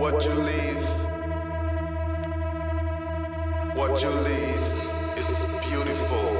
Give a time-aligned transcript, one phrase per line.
[0.00, 0.82] What you leave,
[3.76, 6.39] what you leave is beautiful.